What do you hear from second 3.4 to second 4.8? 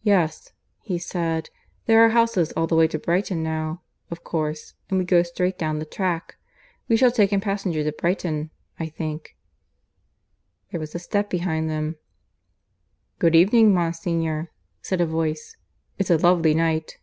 now, of course,